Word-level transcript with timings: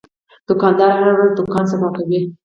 دوکاندار 0.47 0.89
هره 0.97 1.11
ورځ 1.15 1.31
دوکان 1.39 1.63
صفا 1.71 1.89
کوي. 1.95 2.19